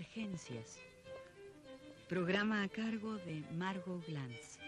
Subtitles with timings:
[0.00, 0.78] Divergencias.
[2.08, 4.58] Programa a cargo de Margot Glantz.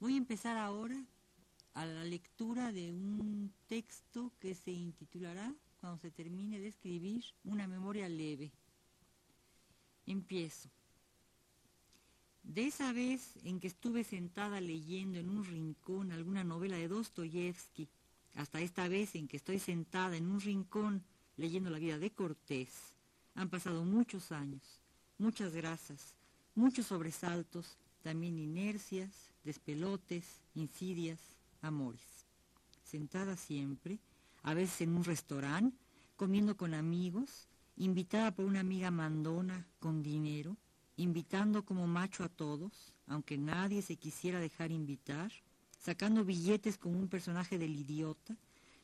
[0.00, 1.04] Voy a empezar ahora
[1.74, 7.66] a la lectura de un texto que se intitulará, cuando se termine de escribir, Una
[7.66, 8.50] memoria leve.
[10.06, 10.70] Empiezo.
[12.46, 17.88] De esa vez en que estuve sentada leyendo en un rincón alguna novela de Dostoyevsky,
[18.36, 21.02] hasta esta vez en que estoy sentada en un rincón
[21.36, 22.70] leyendo la vida de Cortés,
[23.34, 24.62] han pasado muchos años,
[25.18, 26.14] muchas grasas,
[26.54, 29.10] muchos sobresaltos, también inercias,
[29.42, 31.18] despelotes, insidias,
[31.62, 32.26] amores.
[32.84, 33.98] Sentada siempre,
[34.44, 35.76] a veces en un restaurante,
[36.14, 40.56] comiendo con amigos, invitada por una amiga mandona con dinero,
[40.96, 45.30] invitando como macho a todos, aunque nadie se quisiera dejar invitar,
[45.78, 48.36] sacando billetes como un personaje del idiota,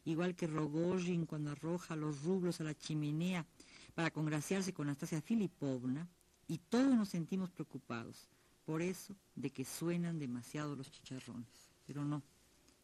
[0.04, 3.46] igual que Rogozhin cuando arroja los rublos a la chimenea
[3.94, 6.08] para congraciarse con Anastasia Filipovna,
[6.48, 8.28] y todos nos sentimos preocupados
[8.66, 11.48] por eso de que suenan demasiado los chicharrones.
[11.86, 12.22] Pero no,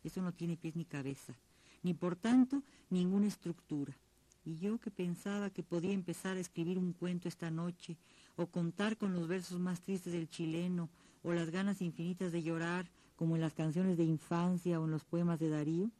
[0.02, 1.34] eso no tiene pies ni cabeza,
[1.82, 3.96] ni por tanto ninguna estructura.
[4.44, 7.96] Y yo que pensaba que podía empezar a escribir un cuento esta noche,
[8.39, 10.89] o contar con los versos más tristes del chileno,
[11.25, 15.05] o las ganas infinitas de llorar, como en las canciones de infancia o en los
[15.05, 15.91] poemas de Darío,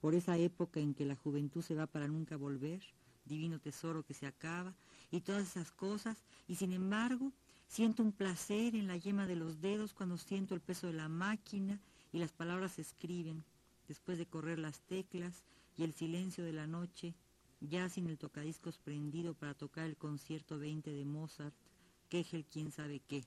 [0.00, 2.80] por esa época en que la juventud se va para nunca volver,
[3.24, 4.72] divino tesoro que se acaba,
[5.10, 7.32] y todas esas cosas, y sin embargo
[7.66, 11.08] siento un placer en la yema de los dedos cuando siento el peso de la
[11.08, 11.80] máquina
[12.12, 13.42] y las palabras se escriben,
[13.88, 15.42] después de correr las teclas
[15.76, 17.16] y el silencio de la noche,
[17.60, 21.54] ya sin el tocadiscos prendido para tocar el concierto 20 de Mozart,
[22.10, 23.24] que es el quién sabe qué.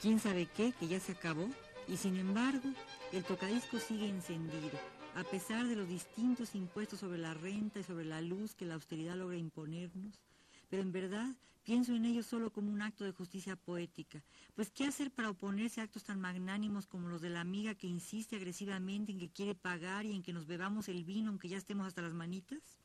[0.00, 1.48] Quién sabe qué, que ya se acabó,
[1.86, 2.68] y sin embargo
[3.12, 4.78] el tocadisco sigue encendido,
[5.14, 8.74] a pesar de los distintos impuestos sobre la renta y sobre la luz que la
[8.74, 10.20] austeridad logra imponernos.
[10.68, 14.22] Pero en verdad pienso en ello solo como un acto de justicia poética,
[14.54, 17.86] pues ¿qué hacer para oponerse a actos tan magnánimos como los de la amiga que
[17.86, 21.56] insiste agresivamente en que quiere pagar y en que nos bebamos el vino aunque ya
[21.56, 22.78] estemos hasta las manitas?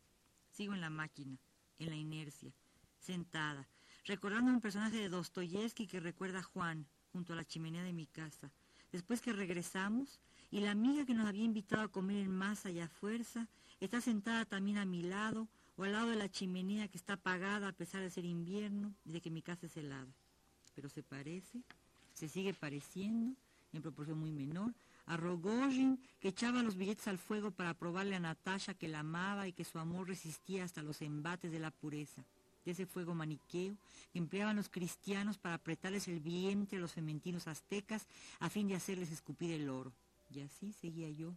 [0.51, 1.37] Sigo en la máquina,
[1.79, 2.53] en la inercia,
[2.99, 3.67] sentada,
[4.05, 7.93] recordando a un personaje de Dostoyevsky que recuerda a Juan, junto a la chimenea de
[7.93, 8.51] mi casa.
[8.91, 10.19] Después que regresamos,
[10.51, 13.47] y la amiga que nos había invitado a comer en masa y a fuerza,
[13.79, 15.47] está sentada también a mi lado,
[15.77, 19.11] o al lado de la chimenea que está apagada a pesar de ser invierno y
[19.11, 20.11] de que mi casa es helada.
[20.75, 21.61] Pero se parece,
[22.13, 23.35] se sigue pareciendo,
[23.71, 24.73] en proporción muy menor,
[25.05, 29.47] a Rogozhin, que echaba los billetes al fuego para probarle a Natasha que la amaba
[29.47, 32.23] y que su amor resistía hasta los embates de la pureza
[32.65, 33.75] de ese fuego maniqueo
[34.11, 38.07] que empleaban los cristianos para apretarles el vientre a los fementinos aztecas
[38.39, 39.91] a fin de hacerles escupir el oro.
[40.33, 41.33] Y así seguía yo,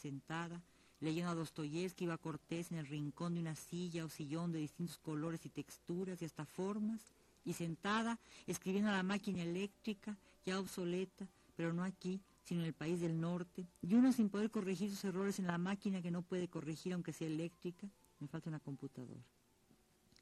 [0.00, 0.60] sentada,
[1.00, 4.98] leyendo a Dostoyevsky iba Cortés en el rincón de una silla o sillón de distintos
[4.98, 7.00] colores y texturas y hasta formas,
[7.44, 11.26] y sentada, escribiendo a la máquina eléctrica, ya obsoleta,
[11.56, 15.04] pero no aquí, sino en el país del norte, y uno sin poder corregir sus
[15.04, 17.88] errores en la máquina que no puede corregir aunque sea eléctrica,
[18.18, 19.20] me falta una computadora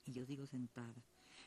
[0.06, 0.94] y yo digo sentada.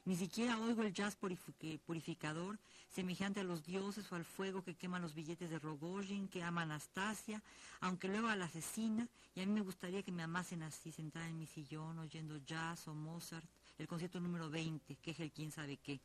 [0.05, 2.59] Ni siquiera oigo el jazz purificador,
[2.89, 6.61] semejante a los dioses o al fuego que quema los billetes de Rogozhin, que ama
[6.61, 7.43] Anastasia,
[7.81, 11.27] aunque luego a la asesina, y a mí me gustaría que me amasen así, sentada
[11.27, 13.45] en mi sillón, oyendo jazz o Mozart,
[13.77, 15.99] el concierto número 20, que es el quién sabe qué.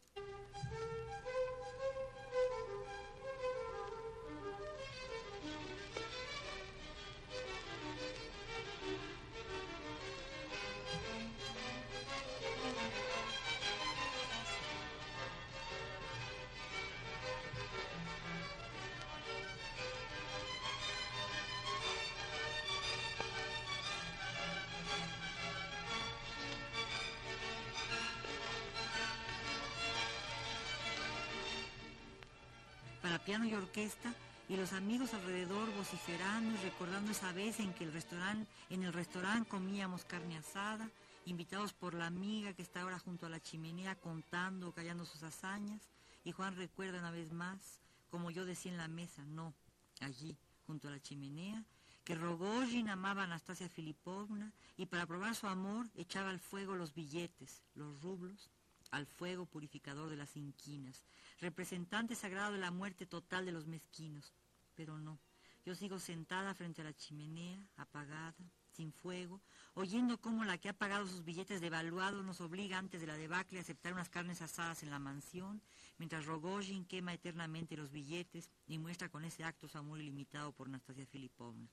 [33.32, 34.12] Piano y orquesta
[34.46, 38.93] y los amigos alrededor vociferando y recordando esa vez en que el restaurante, en el
[38.93, 40.90] restaurante comíamos carne asada
[41.25, 45.23] invitados por la amiga que está ahora junto a la chimenea contando o callando sus
[45.23, 45.81] hazañas,
[46.25, 47.81] y Juan recuerda una vez más,
[48.11, 49.55] como yo decía en la mesa, no,
[50.00, 50.37] allí,
[50.67, 51.64] junto a la chimenea,
[52.05, 56.93] que Rogojin amaba a Anastasia Filipovna y para probar su amor echaba al fuego los
[56.93, 58.50] billetes, los rublos,
[58.92, 61.04] al fuego purificador de las inquinas,
[61.40, 64.32] representante sagrado de la muerte total de los mezquinos.
[64.76, 65.18] Pero no,
[65.64, 68.36] yo sigo sentada frente a la chimenea, apagada,
[68.72, 69.40] sin fuego,
[69.74, 73.58] oyendo cómo la que ha pagado sus billetes devaluados nos obliga antes de la debacle
[73.58, 75.62] a aceptar unas carnes asadas en la mansión,
[75.98, 80.68] mientras Rogojin quema eternamente los billetes y muestra con ese acto su amor ilimitado por
[80.68, 81.68] Anastasia Filipovna.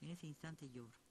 [0.00, 1.05] En ese instante lloro.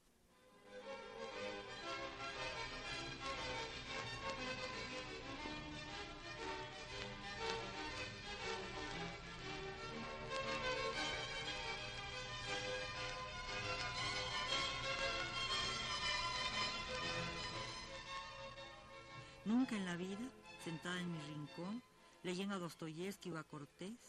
[21.05, 21.83] En mi rincón,
[22.23, 23.99] leyendo a Dostoyevsky o a Cortés,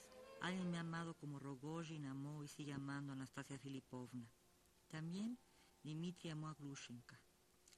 [0.41, 4.27] alguien me ha amado como Rogojin amó y sigue amando a Anastasia Filipovna.
[4.89, 5.39] También
[5.83, 7.21] Dimitri amó a Glushenka.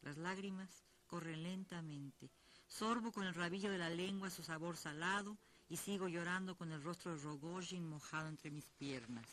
[0.03, 2.31] Las lágrimas corren lentamente.
[2.67, 5.37] Sorbo con el rabillo de la lengua su sabor salado
[5.69, 9.27] y sigo llorando con el rostro de Rogojin mojado entre mis piernas.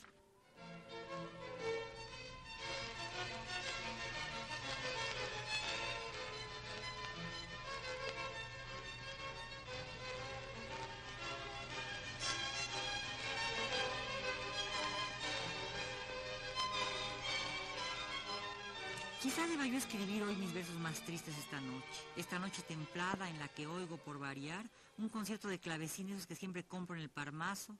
[19.45, 23.37] Quizá deba yo escribir hoy mis versos más tristes esta noche, esta noche templada en
[23.37, 24.65] la que oigo por variar
[24.97, 27.75] un concierto de clavecines que siempre compro en el Parmaso,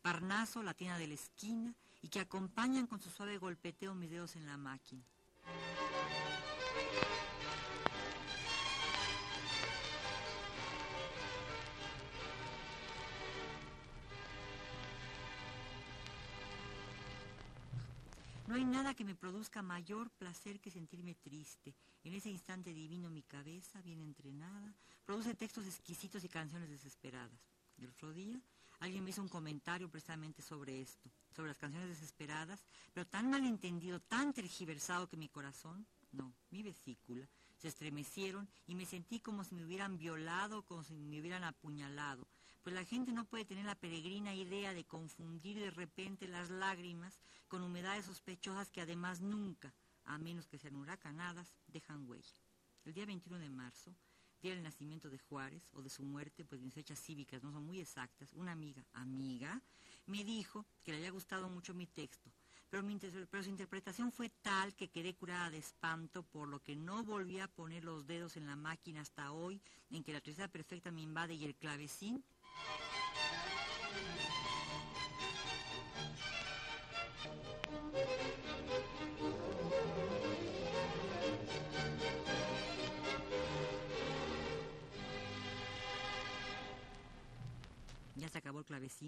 [0.00, 4.34] Parnaso, la tienda de la esquina, y que acompañan con su suave golpeteo mis dedos
[4.36, 5.02] en la máquina.
[18.50, 21.72] No hay nada que me produzca mayor placer que sentirme triste.
[22.02, 24.74] En ese instante divino mi cabeza, bien entrenada,
[25.04, 27.40] produce textos exquisitos y canciones desesperadas.
[27.78, 28.40] El otro día
[28.80, 34.00] alguien me hizo un comentario precisamente sobre esto, sobre las canciones desesperadas, pero tan malentendido,
[34.00, 39.54] tan tergiversado que mi corazón, no, mi vesícula, se estremecieron y me sentí como si
[39.54, 42.26] me hubieran violado, como si me hubieran apuñalado
[42.62, 47.18] pues la gente no puede tener la peregrina idea de confundir de repente las lágrimas
[47.48, 49.74] con humedades sospechosas que además nunca,
[50.04, 52.36] a menos que sean huracanadas, dejan huella.
[52.84, 53.94] El día 21 de marzo,
[54.42, 57.64] día del nacimiento de Juárez o de su muerte, pues mis fechas cívicas no son
[57.64, 59.60] muy exactas, una amiga, amiga,
[60.06, 62.30] me dijo que le había gustado mucho mi texto,
[62.70, 66.76] pero, mi pero, su interpretación fue tal que quedé curada de espanto, por lo que
[66.76, 69.60] no volví a poner los dedos en la máquina hasta hoy,
[69.90, 72.24] en que la tristeza perfecta me invade y el clavecín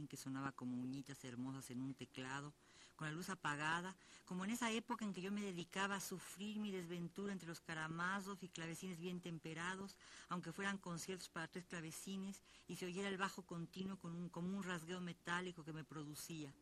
[0.09, 2.53] que sonaba como uñitas hermosas en un teclado,
[2.97, 6.59] con la luz apagada, como en esa época en que yo me dedicaba a sufrir
[6.59, 9.97] mi desventura entre los caramazos y clavecines bien temperados,
[10.29, 14.57] aunque fueran conciertos para tres clavecines y se oyera el bajo continuo con un, como
[14.57, 16.53] un rasgueo metálico que me producía.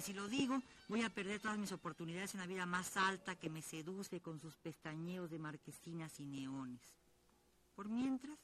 [0.00, 3.50] Si lo digo, voy a perder todas mis oportunidades en una vida más alta que
[3.50, 6.80] me seduce con sus pestañeos de marquesinas y neones.
[7.74, 8.38] Por mientras,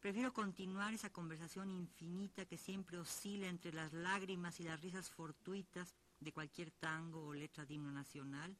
[0.00, 5.94] prefiero continuar esa conversación infinita que siempre oscila entre las lágrimas y las risas fortuitas
[6.20, 8.56] de cualquier tango o letra de himno nacional.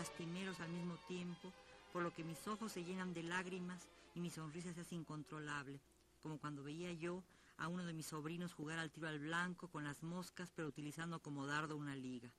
[0.00, 1.52] Al mismo tiempo,
[1.92, 5.78] por lo que mis ojos se llenan de lágrimas y mi sonrisa se hace incontrolable,
[6.22, 7.22] como cuando veía yo
[7.58, 11.20] a uno de mis sobrinos jugar al tiro al blanco con las moscas, pero utilizando
[11.20, 12.32] como dardo una liga.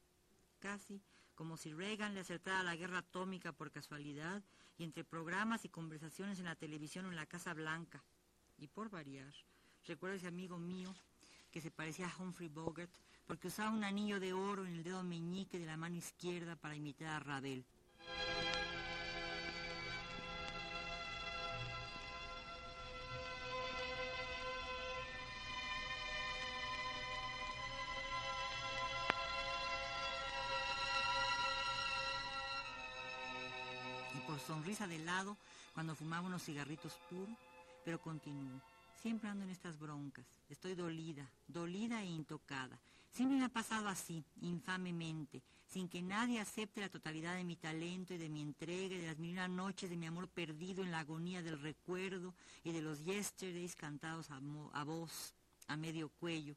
[0.59, 1.03] Casi
[1.35, 4.41] como si Reagan le acertara la guerra atómica por casualidad
[4.79, 8.03] y entre programas y conversaciones en la televisión o en la Casa Blanca.
[8.57, 9.33] Y por variar,
[9.85, 10.95] recuerdo ese amigo mío
[11.51, 12.89] que se parecía a Humphrey Bogart
[13.27, 16.75] porque usaba un anillo de oro en el dedo meñique de la mano izquierda para
[16.75, 17.63] imitar a Ravel.
[34.13, 35.37] y por sonrisa de lado
[35.73, 37.37] cuando fumaba unos cigarritos puros,
[37.85, 38.59] pero continúo.
[39.01, 40.25] Siempre ando en estas broncas.
[40.49, 42.79] Estoy dolida, dolida e intocada.
[43.11, 48.13] Siempre me ha pasado así, infamemente, sin que nadie acepte la totalidad de mi talento
[48.13, 50.99] y de mi entrega y de las mil noches de mi amor perdido en la
[50.99, 55.33] agonía del recuerdo y de los yesterdays cantados a voz,
[55.67, 56.55] a medio cuello,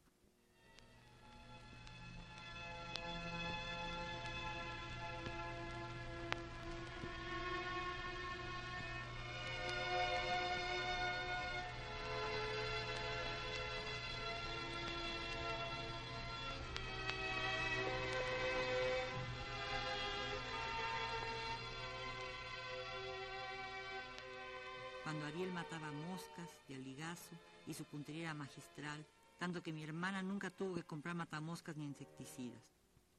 [25.53, 27.37] mataba moscas de aligazo
[27.67, 29.05] y su puntería magistral,
[29.39, 32.63] tanto que mi hermana nunca tuvo que comprar matamoscas ni insecticidas.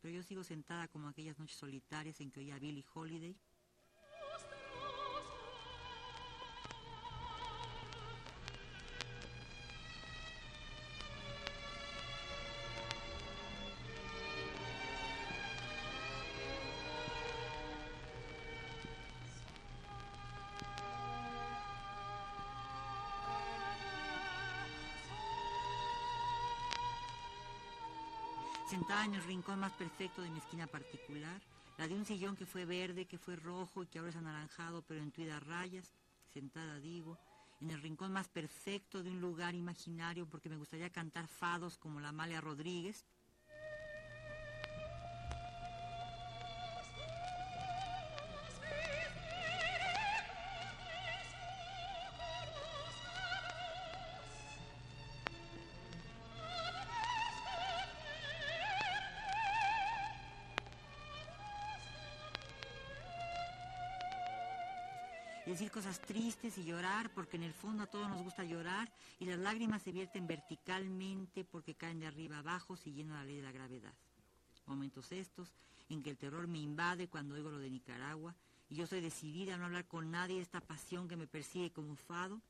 [0.02, 3.36] Pero yo sigo sentada como aquellas noches solitarias en que oía a Holiday
[28.76, 31.42] sentada en el rincón más perfecto de mi esquina particular,
[31.78, 34.82] la de un sillón que fue verde, que fue rojo y que ahora es anaranjado,
[34.82, 35.94] pero en tuidas rayas,
[36.34, 37.18] sentada digo,
[37.62, 42.02] en el rincón más perfecto de un lugar imaginario porque me gustaría cantar fados como
[42.02, 43.06] la Amalia Rodríguez,
[65.56, 69.26] decir cosas tristes y llorar, porque en el fondo a todos nos gusta llorar y
[69.26, 73.54] las lágrimas se vierten verticalmente porque caen de arriba abajo siguiendo la ley de la
[73.54, 73.94] gravedad.
[74.66, 75.54] Momentos estos
[75.88, 78.36] en que el terror me invade cuando oigo lo de Nicaragua
[78.70, 81.72] y yo soy decidida a no hablar con nadie de esta pasión que me persigue
[81.72, 82.42] como fado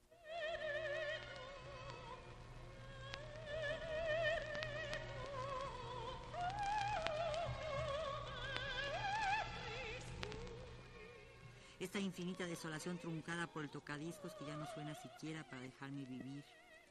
[12.15, 16.45] infinita desolación truncada por el tocadiscos que ya no suena siquiera para dejarme vivir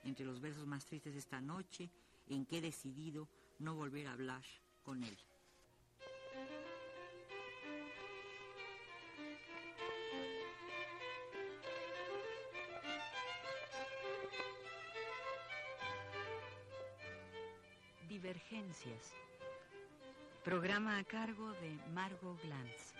[0.04, 1.88] entre los versos más tristes de esta noche
[2.28, 3.26] en que he decidido
[3.58, 4.42] no volver a hablar
[4.82, 5.16] con él.
[18.10, 19.14] Divergencias.
[20.44, 22.93] Programa a cargo de Margot Glantz.